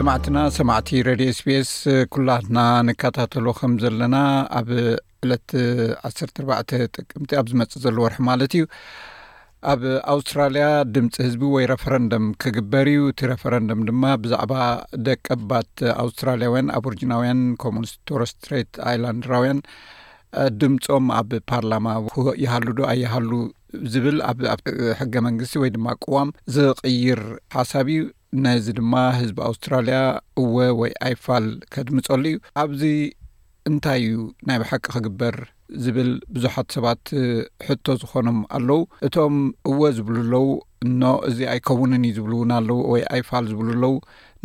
[0.00, 1.70] ሰማዕትና ሰማዕቲ ረድ ኤስፒኤስ
[2.14, 4.16] ኩላትና ንከታተሉ ከም ዘለና
[4.58, 4.68] ኣብ
[5.24, 5.50] ዕለት
[6.08, 8.64] 1ሰ ኣርባዕተ ጥቅምቲ ኣብ ዝመፅእ ዘሎወርሑ ማለት እዩ
[9.72, 14.52] ኣብ ኣውስትራልያ ድምፂ ህዝቢ ወይ ረፈረንደም ክግበር እዩ እቲ ረፈረንደም ድማ ብዛዕባ
[15.08, 15.72] ደቀ ባት
[16.04, 19.60] ኣውስትራልያውያን ኣብ ርጅናውያን ኮሙንስ ቶርስትሬት ኣላንራውያን
[20.62, 21.86] ድምፆም ኣብ ፓርላማ
[22.44, 23.32] ይሃሉ ዶ ኣይሃሉ
[23.94, 24.48] ዝብል ኣብኣ
[25.02, 27.22] ሕገ መንግስቲ ወይ ድማ ቅዋም ዝቕይር
[27.56, 28.00] ሓሳብ እዩ
[28.42, 29.96] ነዚ ድማ ህዝቢ ኣውስትራልያ
[30.40, 32.82] እወ ወይ ኣይፋል ከድምጸሉ እዩ ኣብዚ
[33.70, 35.36] እንታይ እዩ ናይ ባሓቂ ክግበር
[35.84, 37.02] ዝብል ብዙሓት ሰባት
[37.66, 39.36] ሕቶ ዝኾኖም ኣለዉ እቶም
[39.70, 40.48] እወ ዝብሉ ኣለዉ
[40.86, 43.92] እኖ እዚ ኣይከውንን ዩ ዝብልውን ኣለው ወይ ኣይፋል ዝብሉ ኣለዉ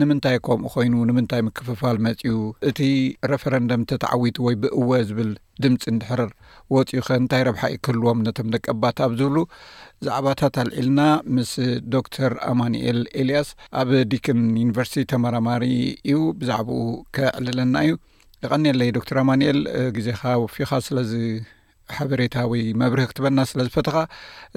[0.01, 2.31] ንምንታይ ከምኡ ኮይኑ ንምንታይ ምክፍፋል መፅኡ
[2.69, 2.79] እቲ
[3.31, 5.29] ረፈረንደም ተተዓዊቱ ወይ ብእወ ዝብል
[5.63, 6.21] ድምፂ እንድሕር
[6.75, 9.37] ወፅኡኸ እንታይ ረብሓ እዩ ክህልዎም ነቶም ደቀባት ኣብ ዝብሉ
[10.07, 10.99] ዛዕባታት ኣልዒልና
[11.37, 11.53] ምስ
[11.95, 13.51] ዶክተር አማንኤል ኤልያስ
[13.83, 15.65] ኣብ ዲክን ዩኒቨርስቲ ተመራማሪ
[16.13, 16.81] እዩ ብዛዕባኡ
[17.17, 17.95] ክዕልለና እዩ
[18.45, 19.59] ንቐኒለይ ዶክተር ኣማኒኤል
[19.97, 21.13] ግዜኻ ወፊኻ ስለዚ
[21.95, 23.97] ሓበሬታ ወይ መብርሂ ክትበና ስለ ዝፈትኻ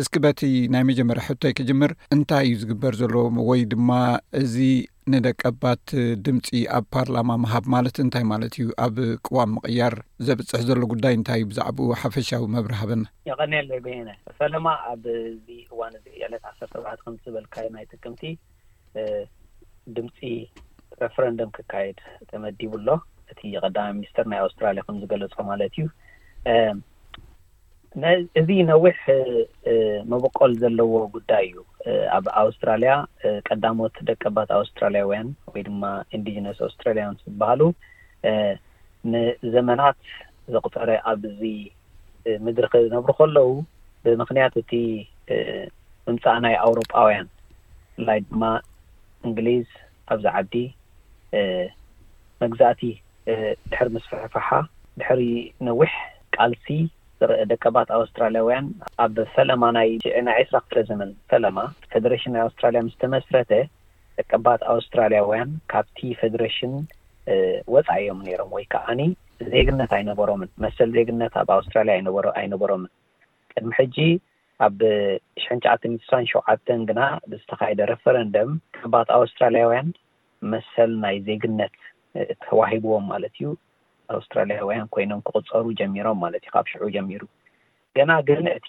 [0.01, 0.41] እስኪ በቲ
[0.75, 3.91] ናይ መጀመርያ ሕቶይ ክጅምር እንታይ እዩ ዝግበር ዘለዎም ወይ ድማ
[4.41, 4.55] እዚ
[5.13, 5.85] ንደቀባት
[6.27, 9.95] ድምፂ ኣብ ፓርላማ መሃብ ማለት እንታይ ማለት እዩ ኣብ ቅዋም ምቕያር
[10.27, 16.07] ዘብፅሕ ዘሎ ጉዳይ እንታይ እ ብዛዕባኡ ሓፈሻዊ መብሪ ሃበና የቀኒሎ የነ ፈለማ ኣብዚ እዋን እዚ
[16.27, 18.23] ዕለት ዓሰርተ ባዕት ከምዝበልካዮ ናይ ጥቅምቲ
[19.99, 20.19] ድምፂ
[21.05, 22.01] ሬፈረንደም ክካየድ
[22.33, 22.89] ተመዲቡኣሎ
[23.33, 25.89] እቲ ቀዳማይ ሚኒስተር ናይ ኣውስትራሊያ ከም ዝገለፆ ማለት እዩ
[28.41, 28.99] እዚ ነዊሕ
[30.11, 31.57] መበቀል ዘለዎ ጉዳይ እዩ
[32.17, 32.93] ኣብ ኣውስትራልያ
[33.49, 35.83] ቀዳሞት ደቀባት ኣውስትራልያውያን ወይ ድማ
[36.17, 37.61] ኢንዲጀነስ ኣስትራልያን ዝበሃሉ
[39.13, 39.99] ንዘመናት
[40.57, 41.41] ዘቕፀረ ኣብዚ
[42.45, 43.49] ምድሪ ክነብሩ ከለዉ
[44.05, 44.73] ብምክንያት እቲ
[46.09, 47.27] ምምፃእ ናይ ኣውሮጳውያን
[47.97, 48.43] ፍላይ ድማ
[49.29, 49.67] እንግሊዝ
[50.13, 50.55] ኣብዚ ዓዲ
[52.45, 52.83] መግዛእቲ
[53.71, 54.49] ድሕሪ ምስፈሕፍሓ
[55.01, 55.23] ድሕሪ
[55.71, 55.93] ነዊሕ
[56.37, 56.67] ቃልሲ
[57.23, 58.67] ዝርአ ደቀ ባት ኣውስትራልያውያን
[59.05, 59.89] ኣብ ፈላማ ይናይ
[60.37, 61.59] ኣይስራ ክፍለ ዘመን ፈለማ
[61.93, 63.51] ፌደሬሽን ናይ ኣውስትራልያዝተመስረተ
[64.19, 66.75] ደቀባት ኣውስትራልያውያን ካብቲ ፌደሬሽን
[67.75, 69.01] ወፃኢ እዮም ነሮም ወይ ከኣኒ
[69.53, 71.97] ዜግነት ኣይነበሮምን መሰል ዜግነት ኣብ ኣውስትራልያ
[72.43, 72.91] ኣይነበሮምን
[73.55, 73.97] ቅድሚ ሕጂ
[74.67, 74.79] ኣብ
[75.45, 76.33] ሽ9ሰሸ
[76.91, 77.01] ግና
[77.33, 79.91] ብዝተካይደ ረፈረንደም ቀባት ኣውስትራልያውያን
[80.53, 81.77] መሰል ናይ ዜግነት
[82.45, 83.47] ተዋሂብዎም ማለት እዩ
[84.15, 87.23] ኣውስትራልያውያን ኮይኖም ክቁፀሩ ጀሚሮም ማለት እዩ ካብ ሽዑ ጀሚሩ
[87.97, 88.69] ገና ግን እቲ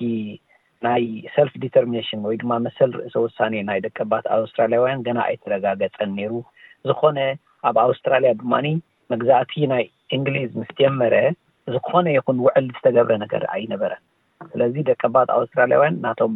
[0.85, 1.03] ናይ
[1.35, 3.37] ሰልፍ ዲተርሚነሽን ወይ ድማ መሰል ርእሲ ውሳ
[3.69, 6.33] ናይ ደቀ ባት ኣውስትራልያውያን ገና ኣይተረጋገፀን ነይሩ
[6.89, 7.19] ዝኮነ
[7.69, 8.53] ኣብ ኣውስትራልያ ድማ
[9.11, 9.85] መግዛእቲ ናይ
[10.15, 11.15] እንግሊዝ ምስ ጀመረ
[11.73, 14.01] ዝኮነ ይኹን ውዕል ዝተገብረ ነገር ኣይነበረን
[14.51, 16.35] ስለዚ ደቀ ባት ኣውስትራልያውያን እናቶም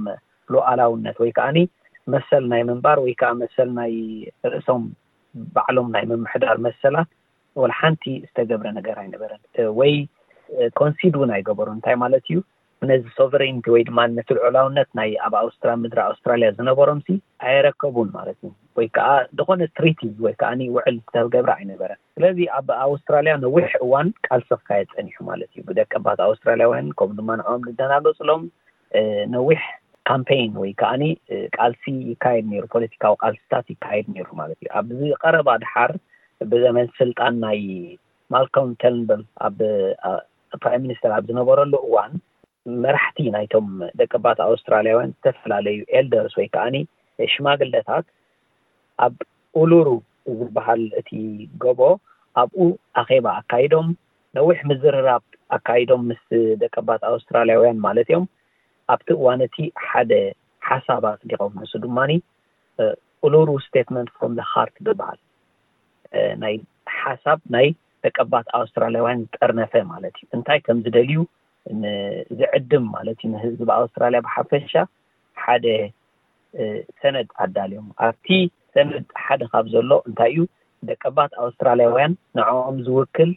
[0.54, 1.60] ሉዓላውነት ወይ ከዓኒ
[2.14, 3.94] መሰል ናይ ምንባር ወይከዓ መሰል ናይ
[4.54, 4.82] ርእሶም
[5.56, 7.10] ባዕሎም ናይ ምምሕዳር መሰላት
[7.62, 9.42] ወልሓንቲ ዝተገብረ ነገር ኣይነበረን
[9.80, 9.94] ወይ
[10.82, 12.38] ኮንሲድ እውን ኣይገበሩ እንታይ ማለት እዩ
[12.90, 17.08] ነዚ ሶቨሬንቲ ወይ ድማ ነቲ ልዑላውነት ናይ ኣብ ኣውስትራ ምድሪ ኣውስትራልያ ዝነበሮምሲ
[17.50, 19.08] ኣይረከቡን ማለት እዩ ወይ ከዓ
[19.40, 25.18] ዝኮነ ትሪቲዝ ወይ ከዓ ውዕል ዝተገብረ ኣይነበረን ስለዚ ኣብ ኣውስትራልያ ነዊሕ እዋን ቃልሲ ክካየድ ፀኒሑ
[25.32, 28.44] ማለት እዩ ብደቀ ባት ኣውስትራልያ ውን ከምኡ ድማ ንአም ዝደናገፅሎም
[29.36, 29.62] ነዊሕ
[30.12, 31.04] ካምፓይን ወይ ከዓኒ
[31.58, 31.84] ቃልሲ
[32.14, 35.94] ይካየድ ነይሩ ፖለቲካዊ ቃልሲታት ይካየድ ነይሩ ማለት እዩ ኣብዚቀረባ ድሓር
[36.52, 37.60] ብዘመን ስልጣን ናይ
[38.34, 39.58] ማልኮም ተልንብል ኣብ
[40.64, 42.12] ፕራ ሚኒስትር ኣብ ዝነበረሉ እዋን
[42.84, 43.68] መራሕቲ ናይቶም
[44.02, 46.76] ደቀባት ኣውስትራልያውያን ዝተፈላለዩ ኤልደርስ ወይ ከዓኒ
[47.34, 48.06] ሽማግለታት
[49.06, 49.16] ኣብ
[49.62, 49.88] ኡሉሩ
[50.40, 51.10] ዝበሃል እቲ
[51.64, 51.82] ገቦ
[52.42, 52.62] ኣብኡ
[53.02, 53.88] ኣኼባ ኣካይዶም
[54.38, 55.24] ነዊሕ ምዝርራብ
[55.58, 56.24] ኣካይዶም ምስ
[56.62, 58.26] ደቀባት ኣውስትራልያውያን ማለት እዮም
[58.94, 60.12] ኣብቲ እዋን እቲ ሓደ
[60.70, 62.12] ሓሳባ ሊኮም ንስ ድማኒ
[63.28, 65.20] ኡሉሩ ስቴትመንት ክም ዝካርቲ ዝበሃል
[66.42, 66.56] ናይ
[67.02, 67.68] ሓሳብ ናይ
[68.06, 71.18] ደቀባት ኣውስትራልያውያን ዝጠርነፈ ማለት እዩ እንታይ ከም ዝደልዩ
[72.40, 74.74] ዝዕድም ማለት እዩ ንህዝቢ ኣውስትራልያ ብሓፈሻ
[75.44, 75.66] ሓደ
[77.02, 78.28] ሰነድ ኣዳልዮም ኣብቲ
[78.76, 80.42] ሰነድ ሓደ ካብ ዘሎ እንታይ እዩ
[80.90, 83.32] ደቀባት ኣውስትራልያውያን ንአኦም ዝውክል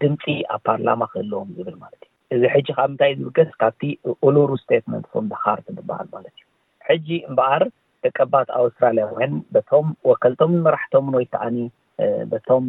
[0.00, 0.24] ድምፂ
[0.54, 3.82] ኣብ ፓርላማ ክህለዎም ዝብል ማለት እዩ እዚ ሕጂ ካብ እንታይ ዝውገስ ካብቲ
[4.26, 6.46] ኡሉሩ ስቴትመንትፎን ኻርቲ ትበሃል ማለት እ
[6.88, 7.64] ሕጂ እምበኣር
[8.04, 11.56] ደቀባት ኣውስትራልያውያን በቶም ወከልቶምን መራሕቶምን ወይ ተኣኒ
[12.32, 12.66] በቶም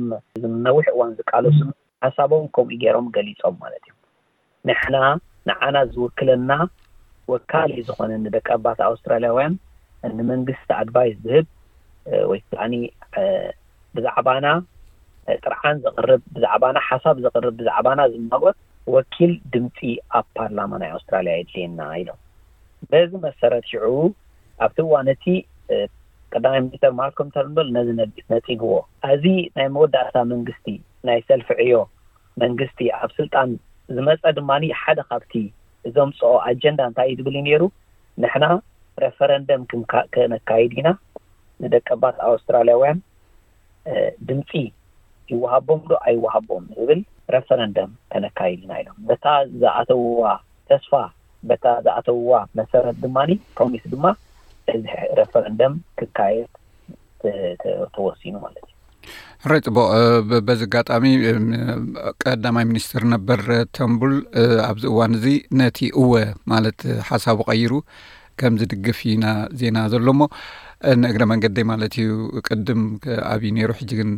[0.68, 1.60] ነዊሕ እዋን ዝቃለሱ
[2.06, 3.98] ሓሳቦም ከምኡ ገይሮም ገሊፆም ማለት እዮም
[4.70, 4.98] ንሕና
[5.50, 6.52] ንዓና ዝውክለና
[7.31, 9.54] ወካሊ ዩ ዝኮነ ንደቂ ኣባታ ኣውስትራልያውያን
[10.18, 11.46] ንመንግስቲ ኣድባይስ ዝህብ
[12.30, 12.74] ወይ ከዓኒ
[13.98, 14.48] ብዛዕባና
[15.44, 18.58] ጥርዓን ዝቅርብ ብዛዕባና ሓሳብ ዝቅርብ ብዛዕባና ዝናጎት
[18.96, 19.80] ወኪል ድምፂ
[20.18, 22.20] ኣብ ፓርላማ ናይ ኣውስትራልያ የድልየና ኢሎም
[22.92, 23.98] በዚ መሰረት ዑ
[24.66, 25.25] ኣብቲ እዋ እቲ
[26.33, 28.74] ቀዳማይ ሚኒስተር መሃልከም እተ በል ነዚ ነፂግዎ
[29.13, 29.25] እዚ
[29.57, 30.65] ናይ መወዳእታ መንግስቲ
[31.07, 31.75] ናይ ሰልፊ ዕዮ
[32.44, 33.50] መንግስቲ ኣብ ስልጣን
[33.95, 35.33] ዝመፀ ድማኒ ሓደ ካብቲ
[35.95, 37.63] ዘምፅኦ ኣጀንዳ እንታይ እዩ ዝብል እዩ ነይሩ
[38.24, 38.45] ንሕና
[39.03, 39.62] ረፈረንደም
[40.15, 40.89] ከነካይድ ኢና
[41.63, 43.00] ንደቀ ባት ኣውስትራልያውያን
[44.29, 44.51] ድምፂ
[45.31, 47.01] ይወሃቦም ዶ ኣይወሃቦም ዝብል
[47.36, 49.25] ረፈረንደም ከነካይድ ኢና ኢሎም በታ
[49.63, 50.24] ዝኣተውዋ
[50.71, 50.91] ተስፋ
[51.50, 54.06] በታ ዝኣተውዋ መሰረት ድማኒ ኮሚስ ድማ
[54.71, 54.88] እዚ
[55.19, 56.50] ረፈረንደም ክካየድ
[57.95, 58.74] ተወሲኑ ማለት እዩ
[59.45, 59.88] ንረይ ጥቡቅ
[60.48, 61.06] በዚ ኣጋጣሚ
[62.24, 63.39] ቀዳማይ ሚኒስትር ነበር
[63.77, 64.15] ተንቡል
[64.69, 65.25] ኣብዚ እዋን እዙ
[65.62, 66.12] ነቲ እወ
[66.54, 67.74] ማለት ሓሳብ ቀይሩ
[68.42, 69.25] ከምዝድግፍ ዩና
[69.62, 70.27] ዜና ዘሎ ሞ
[71.01, 72.07] ንእግረ መንገይ ማለት እዩ
[72.47, 72.81] ቅድም
[73.33, 74.12] ኣብዪ ነይሩ ሕጂ ግን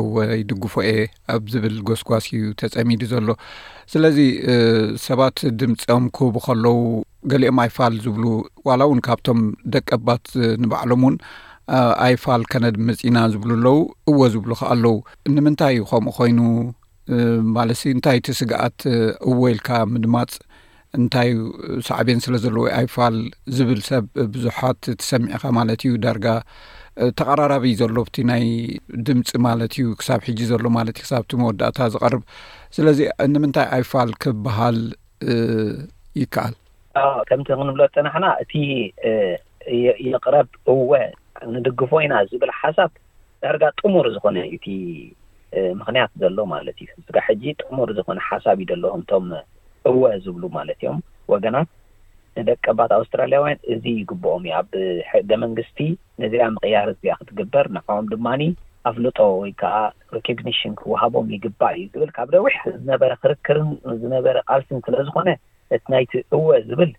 [0.00, 0.98] እወ ይድግፎ እየ
[1.34, 3.28] ኣብ ዝብል ጐስጓስ እዩ ተጸሚዱ ዘሎ
[3.92, 4.18] ስለዚ
[5.06, 6.74] ሰባት ድምፂኦም ክህቡ ኸለዉ
[7.32, 8.24] ገሊኦም ኣይፋል ዝብሉ
[8.68, 9.40] ዋላ እውን ካብቶም
[9.76, 10.26] ደቀባት
[10.64, 11.16] ንባዕሎም እውን
[12.06, 13.78] ኣይፋል ከነድመጺና ዝብሉ ኣለው
[14.12, 14.94] እዎ ዝብሉ ከ ኣለዉ
[15.36, 16.40] ንምንታይ እ ከምኡ ኮይኑ
[17.56, 18.78] ማለትሲ እንታይእቲ ስግኣት
[19.30, 20.34] እወ ኢልካ ምድማፅ
[20.98, 21.30] እንታዩ
[21.88, 23.16] ሳዕብን ስለ ዘለዎ ኣይፋል
[23.56, 24.04] ዝብል ሰብ
[24.34, 26.26] ብዙሓት ትሰሚዒኻ ማለት እዩ ዳርጋ
[27.18, 28.44] ተቀራራብ ዘሎ ቲ ናይ
[29.06, 32.22] ድምፂ ማለት እዩ ክሳብ ሕጂ ዘሎ ማለት እዩ ክሳብቲ መወዳእታ ዝቐርብ
[32.76, 32.98] ስለዚ
[33.32, 34.78] ንምንታይ ኣይፋል ክበሃል
[36.22, 36.54] ይከኣል
[37.30, 38.52] ከምቲ ክንብሎ ዝጠናሕና እቲ
[40.12, 40.90] የቕረብ እወ
[41.54, 42.90] ንድግፎ ኢና ዝብል ሓሳብ
[43.44, 44.66] ዳርጋ ጥሙር ዝኮነ ዩቲ
[45.80, 49.26] ምክንያት ዘሎ ማለት እዩ ንስጋ ሕጂ ጥሙር ዝኾነ ሓሳብ እዩ ደሎዎም እቶም
[49.90, 50.98] እወ ዝብሉ ማለት እዮም
[51.32, 51.68] ወገናት
[52.38, 54.68] ንደቀ ባት ኣውስትራልያውያን እዚ ይግብኦም እዩ ኣብ
[55.10, 55.78] ሕገ መንግስቲ
[56.22, 58.26] ነዚኣ ምቅያር እዚኣ ክትግበር ንሕም ድማ
[58.88, 59.76] ኣፍልጦ ወይከዓ
[60.14, 63.68] ሪኮግኒሽን ክወሃቦም ይግባእ እዩ ዝብል ካብ ደዊሕ ዝነበረ ክርክርን
[64.02, 65.28] ዝነበረ ቃልሲን ስለዝኮነ
[65.76, 66.90] እቲ ናይቲ እወ ዝብል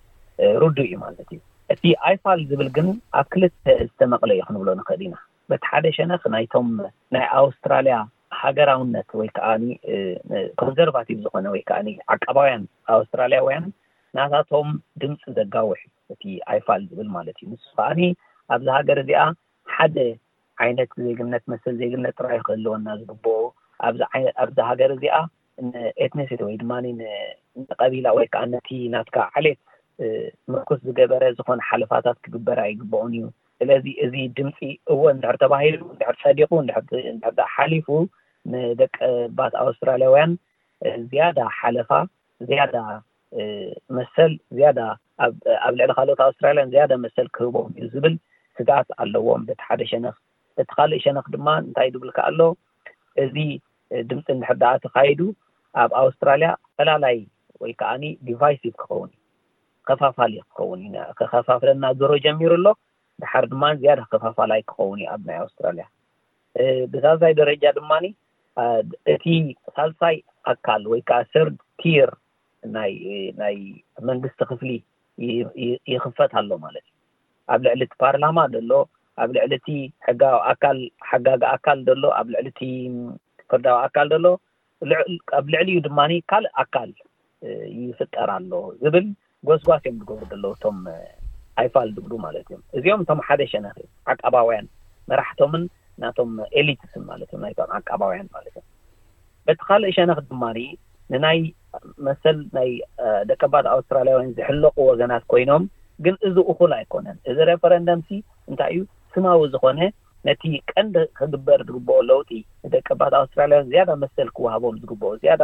[0.63, 1.39] ርዱ እዩ ማለት እዩ
[1.73, 2.87] እቲ ኣይፋል ዝብል ግን
[3.21, 5.15] ኣብ ክልተ ዝተመቕለ ዩክንብሎ ንክእል ኢና
[5.51, 6.67] በቲ ሓደ ሸነክ ናይቶም
[7.15, 7.97] ናይ ኣውስትራልያ
[8.41, 9.49] ሃገራውነት ወይ ከዓ
[10.61, 11.79] ኮንዘርቫቲቭ ዝኮነ ወይ ከዓ
[12.15, 12.63] ዓቀባውያን
[12.95, 13.65] ኣውስትራልያውያን
[14.17, 14.69] ናታቶም
[15.01, 15.81] ድምፂ ዘጋውሕ
[16.13, 16.23] እቲ
[16.53, 18.01] ኣይፋል ዝብል ማለት እዩ ንስ ከዓኒ
[18.55, 19.21] ኣብዚ ሃገር እዚኣ
[19.75, 19.97] ሓደ
[20.63, 23.37] ዓይነት ዜግነት መስሊ ዜግነት ጥራይ ክህልወና ዝግብኦ
[24.43, 25.17] ኣብዚ ሃገር እዚኣ
[25.71, 26.71] ንኤትኒስ ወይ ድማ
[27.65, 29.59] ንቀቢላ ወይከዓ ነቲ ናትካ ዓሌት
[30.51, 33.21] ምርኩስ ዝገበረ ዝኮነ ሓልፋታት ክግበር ይግብኦን እዩ
[33.59, 34.57] ስለዚ እዚ ድምፂ
[34.93, 37.87] እዎ እንድሕር ተባሂሉ ንድሕር ትፀዲቁ ድሕር ሓሊፉ
[38.53, 40.33] ንደቀባት ኣውስትራልያውያን
[41.11, 41.91] ዝያዳ ሓለፋ
[42.49, 42.75] ዝያዳ
[43.97, 44.33] መሰል
[44.63, 44.71] ያ
[45.19, 45.33] ኣብ
[45.79, 48.15] ልዕሊ ካልኦት ኣውስትራልያ ዝያዳ መሰል ክህቦም እዩ ዝብል
[48.57, 50.17] ስጋኣት ኣለዎም ደቲ ሓደ ሸነክ
[50.61, 52.41] እቲ ካልእ ሸነክ ድማ እንታይ ድብልካ ኣሎ
[53.23, 53.35] እዚ
[54.09, 55.21] ድምፂ ንሕርዳኣ ተካይዱ
[55.83, 56.49] ኣብ ኣውስትራልያ
[56.79, 57.17] ፈላላይ
[57.63, 57.91] ወይ ከዓ
[58.29, 59.19] ዲቫይሲቭ ክኸውን እዩ
[59.89, 62.67] ከፋፋሊ ክኸውን ዩ ከከፋፍለና ዝሮ ጀሚሩ ኣሎ
[63.23, 65.85] ብሓር ድማ ዝያዳ ከፋፋላይ ክኸውን እዩ ኣብ ናይ ኣውስትራልያ
[66.93, 68.05] ብዛዛይ ደረጃ ድማኒ
[69.13, 69.23] እቲ
[69.75, 70.17] ሳልሳይ
[70.51, 71.47] ኣካል ወይከዓ ሰር
[71.81, 72.09] ቲር
[72.75, 73.57] ናይ
[74.09, 74.69] መንግስቲ ክፍሊ
[75.93, 76.91] ይኽፈት ኣሎ ማለት እዩ
[77.53, 78.71] ኣብ ልዕሊ ቲ ፓርላማ ዘሎ
[79.23, 79.75] ኣብ ልዕሊ ቲ
[80.07, 80.77] ሕጋዊ ኣካል
[81.09, 82.69] ሓጋጋ ኣካል ዘሎ ኣብ ልዕሊ ቲ
[83.51, 84.27] ፍርዳዊ ኣካል ዘሎ
[85.39, 85.99] ኣብ ልዕሊ ዩ ድማ
[86.31, 86.91] ካልእ ኣካል
[87.83, 88.51] ይፍጠር ኣሎ
[88.83, 89.07] ዝብል
[89.47, 90.77] ጎስጓስ እዮም ዝገብሩ ዘለዉ እቶም
[91.61, 93.77] ኣይፋል ዝብሉ ማለት እዮም እዚኦም እቶም ሓደ ሸነክ
[94.13, 94.67] ዓቀባውያን
[95.09, 95.63] መራሕቶምን
[96.03, 98.63] ናቶም ኤሊትስም ማለት እዩ ናይቶም ኣቀባውያን ማለት እዩ
[99.47, 100.57] በቲ ካልእ ሸነክ ድማሪ
[101.13, 101.39] ንናይ
[102.07, 102.69] መሰል ናይ
[103.29, 105.63] ደቀባት ኣውስትራልያውያን ዝሕለቁ ወገናት ኮይኖም
[106.05, 108.09] ግን እዚ እኩል ኣይኮነን እዚ ሬፈረንደምሲ
[108.49, 108.81] እንታይ እዩ
[109.13, 109.79] ስማዊ ዝኮነ
[110.27, 112.29] ነቲ ቀንዲ ክግበር ዝግብኦ ለውጢ
[112.65, 115.43] ንደቀባት ኣውስትራሊያን ዝያዳ መሰል ክዋሃቦም ዝግብኦ ዝያዳ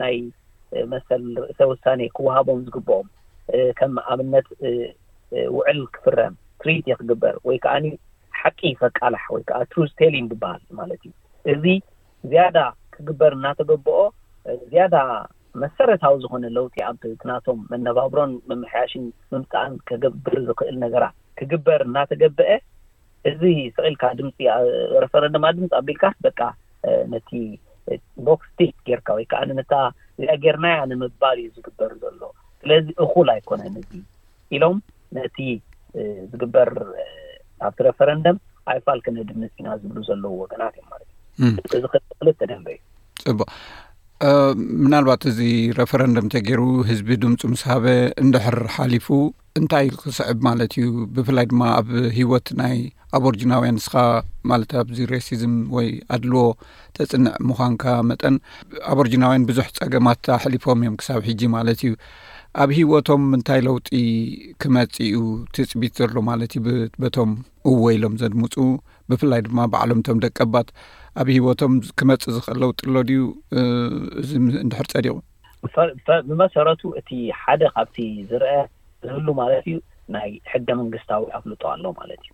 [0.00, 0.16] ናይ
[0.92, 3.06] መሰል ርእሰ ውሳኒ ክወሃቦም ዝግብኦም
[3.78, 4.48] ከም ኣብነት
[5.56, 7.74] ውዕል ክፍረም ትሪቲ ክግበር ወይ ከዓ
[8.42, 11.12] ሓቂ ፈቃላሕ ወይከዓ ቱሩዝቴሊን ዝበሃል ማለት እዩ
[11.52, 11.64] እዚ
[12.30, 12.58] ዝያዳ
[12.94, 13.98] ክግበር እናተገብኦ
[14.70, 14.96] ዝያዳ
[15.62, 21.04] መሰረታዊ ዝኮነ ለውቲ ኣብ ትናቶም መነባብሮን መምሕያሽን ምምፃእን ከገብር ዝኽእል ነገራ
[21.38, 22.50] ክግበር እናተገብአ
[23.28, 23.42] እዚ
[23.76, 24.36] ስቂልካ ድምፂ
[25.04, 26.40] ረፈረንድማ ድምፂ ኣብቢልካስ በቃ
[27.14, 27.30] ነቲ
[28.26, 29.74] ቦክስ ቴክ ጌርካ ወይከዓ ነነታ
[30.18, 32.22] እዚኣጌርናያ ንምባል እዩ ዝግበር ዘሎ
[32.60, 34.02] ስለዚ እኹል ኣይኮነን እ
[34.56, 34.76] ኢሎም
[35.16, 35.36] ነቲ
[36.32, 36.68] ዝግበር
[37.62, 38.36] ናብቲ ረፈረንደም
[38.72, 41.84] ኣይ ፋልክነድነፂኢና ዝብሉ ዘለዉ ወገናት እዮ ማለት እዚ
[42.20, 42.78] ክልጥ ተደንበ እዩ
[43.30, 43.48] ጽቡቅ
[44.84, 45.38] ምናልባት እዚ
[45.80, 47.84] ረፈረንደም እንተገይሩ ህዝቢ ድምፁ ምሰ ሃበ
[48.24, 49.08] እንድሕር ሓሊፉ
[49.60, 50.86] እንታይ ክስዕብ ማለት እዩ
[51.16, 51.88] ብፍላይ ድማ ኣብ
[52.18, 52.76] ሂወት ናይ
[53.16, 53.94] ኣብ ኦርጅናውያን ንስኻ
[54.50, 56.40] ማለት ኣብዚ ሬሲዝም ወይ ኣድልዎ
[56.96, 58.34] ተፅንዕ ምዃንካ መጠን
[58.92, 61.94] ኣብ ኦርጅናውያን ብዙሕ ፀገማት ሕሊፎም እዮም ክሳብ ሕጂ ማለት እዩ
[62.62, 63.88] ኣብ ሂወቶም ምንታይ ለውጢ
[64.62, 65.24] ክመፂ ኡ
[65.56, 66.66] ትፅቢት ዘሎ ማለት እዩ
[67.02, 67.32] በቶም
[67.72, 68.54] እወኢሎም ዘድምፁ
[69.10, 70.70] ብፍላይ ድማ በዕሎምቶም ደቀባት
[71.22, 73.22] ኣብ ሂወቶም ክመፅ ዝኽእል ለውጢ ኣሎ ድዩ
[74.22, 74.30] እዚ
[74.66, 75.14] ንድሕር ፀዲቁ
[76.30, 77.10] ብመሰረቱ እቲ
[77.42, 77.96] ሓደ ካብቲ
[78.30, 78.52] ዝርአ
[79.06, 79.78] ዝህሉ ማለት እዩ
[80.16, 82.32] ናይ ሕጊ መንግስታዊ ኣፍልጦ ኣሎ ማለት እዩ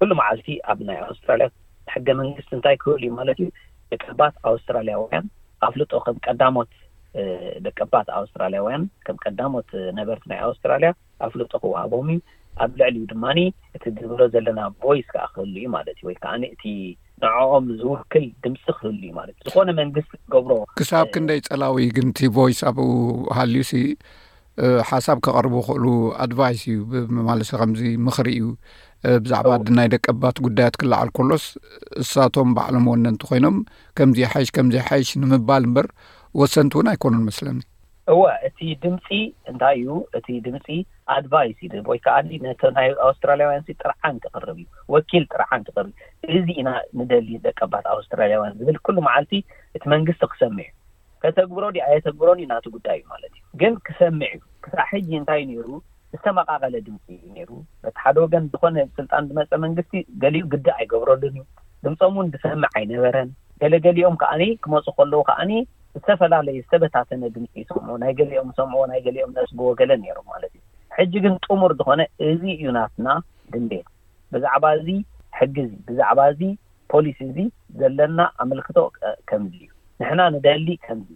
[0.00, 1.46] ኩሉ መዓልቲ ኣብ ናይ ኣውስትራልያ
[1.94, 3.48] ሕገ መንግስቲ እንታይ ክህል ዩ ማለት እዩ
[3.92, 5.24] ደቀባት ኣውስትራልያውያን
[5.68, 6.72] ኣፍልጦ ከም ቀዳሞት
[7.66, 10.90] ደቀባት ኣውስትራልያውያን ከም ቀዳሞት ነበርቲ ናይ ኣውስትራልያ
[11.26, 12.18] ኣፍልጦ ክወሃቦም ዩ
[12.64, 13.40] ኣብ ልዕል ዩ ድማኒ
[13.76, 16.62] እቲ ግብሎ ዘለና ቫይስ ከዓ ክህሉ እዩ ማለት እዩ ወይ ከዓነእቲ
[17.22, 22.30] ንዕኦም ዝውክል ድምፂ ክህሉ እዩ ማለት እዩ ዝኮነ መንግስቲ ገብሮ ክሳብ ክንደይ ጸላዊ ግን ቲ
[22.38, 23.72] ቮይስ ኣብኡሃልዩሲ
[24.90, 25.84] ሓሳብ ከቐርቡ ክእሉ
[26.24, 28.46] ኣድቫይስ እዩ ብመማለሰ ከምዚ ምኽሪ እዩ
[29.24, 31.44] ብዛዕባ ድናይ ደቀባት ጉዳያት ክላዓል ኮሎስ
[32.02, 33.56] እሳቶም ባዕሎም ወነ እንት ኮይኖም
[33.98, 35.86] ከምዚ ሓይሽ ከምዘይ ሓይሽ ንምባል እምበር
[36.40, 37.58] ወሰንቲ እውን ኣይኮኑን መስለኒ
[38.12, 39.06] እወ እቲ ድምፂ
[39.50, 40.66] እንታይ እዩ እቲ ድምፂ
[41.14, 42.16] ኣድቫይስ ድ ወይከዓ
[42.78, 45.90] ናይ ኣውስትራልያውያን ጥርሓን ክክርብ እዩ ወኪል ጥርሓን ክርብ
[46.38, 49.34] እዚ ኢና ንደሊ ደቀባት ኣውስትራልያውያን ዝብል ኩሉ መዓልቲ
[49.78, 50.74] እቲ መንግስቲ ክሰሚዑ እዩ
[51.24, 51.64] ከተግብሮ
[51.96, 55.66] የተግብሮ ናቲ ጉዳይ እዩ ማለት እዩ ግን ክሰሚዕ እዩ ክሳዕሕጂ እንታዩ ነይሩ
[56.14, 57.50] ዝተመቃቐለ ድምፂዩ ነይሩ
[57.84, 61.42] ነቲ ሓደ ወገን ዝኮነ ስልጣን ዝመፀ መንግስቲ ገሊኡ ግዲ ኣይገብረሉን እዩ
[61.84, 63.28] ድምፆም እውን ዝሰምዕ ኣይነበረን
[63.62, 65.52] ገለገሊኦም ከዓኒ ክመፁ ከለዉ ከዓኒ
[65.98, 70.64] ዝተፈላለዩ ዝተበታተነ ድምፂ ሰምዑ ናይ ገሊኦም ሰምዑዎ ናይ ገሊኦም ነስብዎ ገለ ነይሩ ማለት እዩ
[70.96, 73.08] ሕጂ ግን ጥሙር ዝኮነ እዚ እዩናትና
[73.52, 73.88] ድንቤት
[74.34, 74.88] ብዛዕባ እዚ
[75.40, 76.40] ሕጊ ዚ ብዛዕባ እዚ
[76.92, 77.36] ፖሊስ እዚ
[77.80, 78.78] ዘለና ኣመልክቶ
[79.28, 81.10] ከምዚ እዩ ንሕና ንደሊ ከምዚ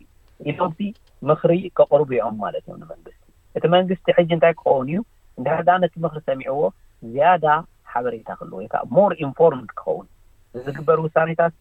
[0.45, 0.93] እዩ ኢሎምዚ
[1.31, 3.22] ምኽሪ ከቅርቡ ኦም ማለት እዮም ንመንግስቲ
[3.59, 4.97] እቲ መንግስቲ ሕጂ እንታይ ክኸውን እዩ
[5.39, 6.61] እንደሕዳነቲ ምኽሪ ሰሚዕዎ
[7.15, 7.47] ዝያዳ
[7.93, 10.07] ሓበሬታ ክህልወከዓ ሞር ኢንፎርምድ ክኸውን
[10.65, 11.57] ዝግበር ውሳኔታት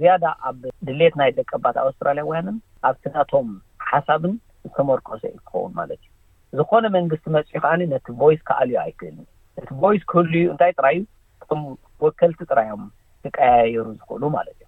[0.00, 2.56] ዝያዳ ኣብ ድሌት ናይ ደቀባት ኣውስትራልያውያንን
[2.88, 3.48] ኣብ ስናቶም
[3.90, 4.34] ሓሳብን
[4.66, 6.10] ዝተመርኮሰ እዩ ክኸውን ማለት እዩ
[6.58, 9.20] ዝኮነ መንግስቲ መፅ ከዓኒ ነቲ ቮይስ ክኣልዮ ኣይክእልኒ
[9.58, 11.00] ነቲ ይስ ክህል እንታይ ጥራይዩ
[11.60, 11.62] ም
[12.04, 12.82] ወከልቲ ጥራዮም
[13.24, 14.66] ዝቀያየሩ ዝኽእሉ ማለት እዩ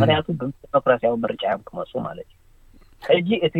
[0.00, 2.36] ምክንያቱ ብዴሞክራሲያዊ ምርጫ እዮም ክመፁ ማለት እዩ
[3.10, 3.54] ሕጂ እቲ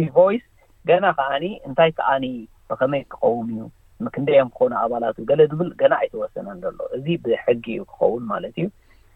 [0.90, 2.24] ገና ከዓኒ እንታይ ተኣኒ
[2.68, 3.60] ብኸመይ ክኸውም እዩ
[4.06, 8.66] ምክንደዮም ክኾኑ ኣባላት ገለ ዝብል ገና ኣይተወሰነን ዘሎ እዚ ብሕጊ እዩ ክኸውን ማለት እዩ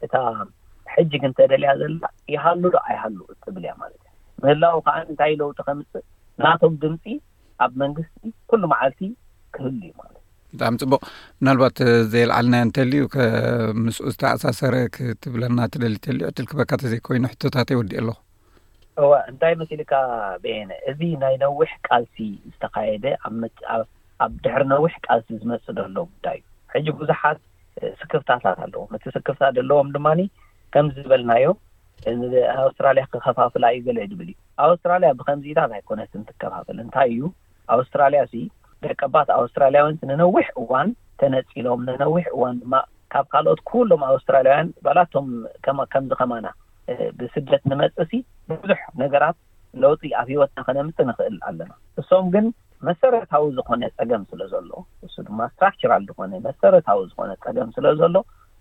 [0.06, 0.14] እታ
[0.94, 2.02] ሕጂ ክንተደልያ ዘላ
[2.34, 4.10] ይሃሉ ዶ ኣይሃሉ ትብልያ ማለት እ
[4.42, 6.04] ምህላው ከዓ እንታይ ለውቲ ከምፅእ
[6.44, 7.04] ናቶም ድምፂ
[7.64, 9.00] ኣብ መንግስቲ ኩሉ መዓልቲ
[9.56, 10.20] ክህል እዩ ማለት
[10.54, 11.00] እ ጣሚ ፅቡቅ
[11.46, 11.78] ናልባት
[12.12, 18.18] ዘይልዓልና እንተልዩ ከምስኡ ዝተኣሳሰርክትብለና እትደሊ እተል ዕትል ክበካተዘይኮይኑ ቶታት ይወዲእ ኣለኹ
[19.02, 19.92] እዋ እንታይ መስሊካ
[20.42, 22.16] በአነ እዚ ናይ ነዊሕ ቃልሲ
[22.52, 23.06] ዝተካየደ
[24.24, 27.40] ኣብ ድሕሪ ነዊሕ ቃልሲ ዝመፅደ ኣሎ ዳ እዩ ሕጂ ብዙሓት
[28.00, 30.08] ስክፍታታት ኣለዎም እቲ ስክፍታት ኣለዎም ድማ
[30.74, 31.58] ከምዝዝበልናዮም
[32.62, 37.22] ኣውስትራልያ ክከፋፍላ እዩ ዘለ ድብል እዩ ኣውስትራልያ ብከምዚኢታት ኣይኮነ ንትከፋፍል እንታይ እዩ
[37.74, 38.42] ኣውስትራልያ ሲ
[38.86, 40.88] ደቀባት ኣውስትራልያውያን ንነዊሕ እዋን
[41.22, 42.74] ተነፂሎም ንነዊሕ እዋን ድማ
[43.14, 45.26] ካብ ካልኦት ኩሎም ኣውስትራልያውያን ባላቶም
[45.94, 46.46] ከምዚ ከማና
[47.20, 48.14] ብስደት ንመፅእ ሲ
[48.50, 49.36] ብዙሕ ነገራት
[49.82, 52.46] ለውጢ ኣብ ሂወትናክነምፅ ንኽእል ኣለና እሶም ግን
[52.88, 54.70] መሰረታዊ ዝኮነ ፀገም ስለ ዘሎ
[55.04, 58.14] ንሱ ድማ ስትራክቸራል ዝኾነ መሰረታዊ ዝኮነ ፀገም ስለ ዘሎ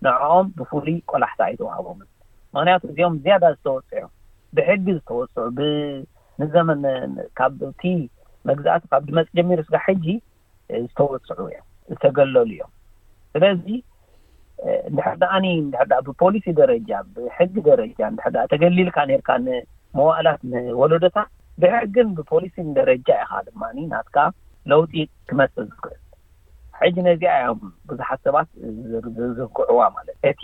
[0.06, 2.08] ንዕኦም ብፍሉይ ቆላሕታ ኣይተዋህቦምን
[2.54, 4.12] ምክንያቱ እዚኦም ዝያዳ ዝተወፅዑ ዮም
[4.56, 6.84] ብሕጊ ዝተወፅዑ ብንዘመነ
[7.40, 7.82] ካብቲ
[8.48, 10.06] መግዝእት ካብ ድመፂ ጀሚሩ ስጋ ሕጂ
[10.88, 12.70] ዝተወፅዑ እዮም ዝተገለሉ እዮም
[13.34, 13.66] ስለዚ
[14.88, 21.18] እንድሕር ዳኣኒ እንድሕርዳኣ ብፖሊሲ ደረጃ ብሕጊ ደረጃ ንድርዳ ተገሊልካ ነርካ ንመዋእላት ንወለዶታ
[21.62, 24.16] ብሕግን ብፖሊሲን ደረጃ ኢኻ ድማ ናትካ
[24.70, 24.94] ለውጢ
[25.30, 26.00] ክመፅ ዝክዕል
[26.80, 28.48] ሕጂ ነዚኣ እዮም ብዙሓት ሰባት
[28.92, 30.40] ዝርግዕዋ ማለት እቲ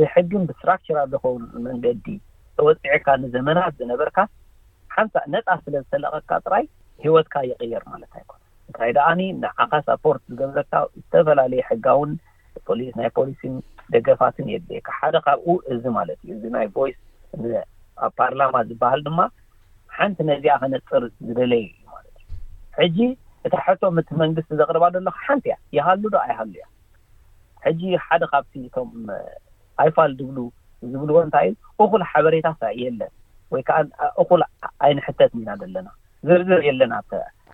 [0.00, 2.06] ብሕግን ብእስትራክቸራ ዝኸውን መንገዲ
[2.58, 4.18] ተወፂዕካ ንዘመናት ዝነበርካ
[4.94, 6.64] ሓንሳ ነፃ ስለዝተለቀካ ጥራይ
[7.04, 12.10] ሂወትካ ይቅየር ማለት ኣይኮን እንታይ ደኣኒ ንዓኻ ሳፖርት ዝገዘካ ዝተፈላለየ ሕጋእውን
[12.68, 13.54] ፖሊስ ናይ ፖሊስን
[13.94, 16.98] ደገፋትን የድየካ ሓደ ካብኡ እዚ ማለት እዩ እዚ ናይ ይስ
[18.04, 19.20] ኣ ፓርላማ ዝበሃል ድማ
[19.96, 22.38] ሓንቲ ነዚኣ ከነፅር ዝደለየ እዩ ማለት እዩ
[22.80, 22.96] ሕጂ
[23.46, 26.64] እታ ሕቶ ም መንግስቲ ዘቅርባ ዘሎካ ሓንቲ እያ ይሃሉ ዶ ኣይሃሉ እያ
[27.64, 28.90] ሕጂ ሓደ ካብቲ እቶም
[29.82, 30.38] ኣይፋል ድብሉ
[30.92, 33.12] ዝብልዎ እንታይ እዩ እኩል ሓበሬታት የለን
[33.54, 33.78] ወይከዓ
[34.22, 34.42] እኩል
[34.86, 35.88] ዓይንሕተት ኒና ዘለና
[36.28, 36.94] ዝርዝር የለና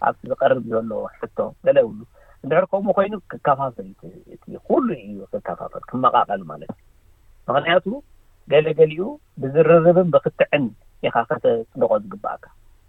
[0.08, 1.98] ኣብቲ ዝቀርብ ዘለዎ ሕቶ ዘለብሉ
[2.44, 6.82] እንድሕር ከምኡ ኮይኑ ክከፋፈልእ ኩሉ እዩ ክከፋፈል ክመቃቐል ማለት ዩ
[7.56, 7.86] ምክንያቱ
[8.52, 9.04] ገለገሊኡ
[9.42, 10.64] ብዝርርብን ብክትዕን
[11.06, 12.44] ኢኻ ክትፅድቆ ዝግባእካ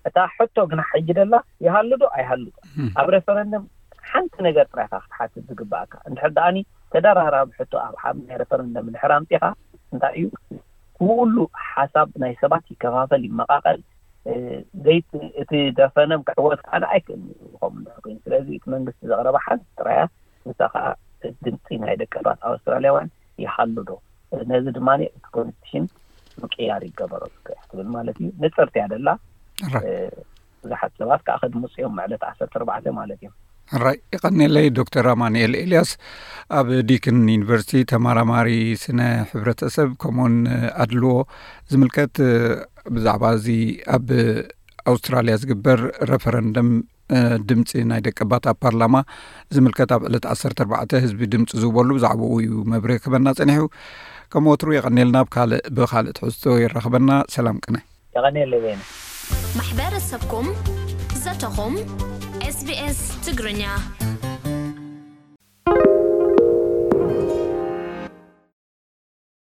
[0.08, 2.46] እታ ሕቶ ግና ሕጂ ደላ ይሃሉ ዶ ኣይሃሉ
[3.02, 3.64] ኣብ ሬፈረንደም
[4.10, 6.58] ሓንቲ ነገር ጥራይካ ክትሓስ ዝግባእካ እንድሕር ደኣኒ
[6.94, 9.44] ተደራራዊ ሕቶ ኣብ ሓብ ናይ ረፈረንደም ንሕራምፂኻ
[9.94, 10.30] እንታይ እዩ
[11.00, 11.36] ክሉ
[11.72, 13.82] ሓሳብ ናይ ሰባት ይከፋፈል ይመቓቀል
[14.86, 15.00] ዘይ
[15.42, 17.22] እቲ ደፈነም ክዕወት ከዓ ኣይክእል
[17.76, 20.12] ምኡይ ስለዚ እ መንግስቲ ዘቀረባ ሓንቲ ጥራያት
[20.50, 20.86] ንሳ ከዓ
[21.46, 23.10] ድምፂ ናይ ደቂ ባት ኣውስትራልያውያን
[23.44, 23.98] ይሓሉ ዶ
[24.52, 24.90] ነዚ ድማ
[25.36, 25.86] ኮንስቲሽን
[26.44, 29.10] ምቅያር ይገበረ ዝሕ ትብል ማለት እዩ ነፅርትያ ደላ
[30.64, 33.36] ብዙሓት ሰባት ከዓ ከዲምፅኦም መዕለት ዓሰርተ እርባዕተ ማለት እዮም
[33.86, 35.90] ራይ ይቀኒለይ ዶክተር አማኒኤል ኤልያስ
[36.60, 38.50] ኣብ ዲክን ዩኒቨርስቲ ተማራማሪ
[38.84, 39.00] ስነ
[39.32, 40.36] ሕብረተሰብ ከምኡውን
[40.86, 41.12] ኣድልዎ
[41.74, 42.14] ዝምልከት
[42.96, 43.48] ብዛዕባ እዚ
[43.96, 44.08] ኣብ
[44.92, 45.80] ኣውስትራልያ ዝግበር
[46.12, 46.70] ረፈረንደም
[47.50, 48.96] ድምፂ ናይ ደቂ ባታ ፓርላማ
[49.56, 53.64] ዝምልከት ኣብ ዕለት ዓሰርተ ኣርባዕተ ህዝቢ ድምፂ ዝውበሉ ብዛዕባኡ እዩ መብሪ ክበና ጸኒሑ
[54.34, 57.78] ከምወትሩ የቐነልና ኣብ ካልእ ብካልእ ትሕዝቶ የረኽበና ሰላም ቅነ
[58.18, 58.70] የቐኒለ ዜ
[59.60, 60.50] ማሕበረሰብኩም
[61.26, 61.76] ዘተኹም
[62.58, 63.64] ስ ቢኤስ ትግርኛ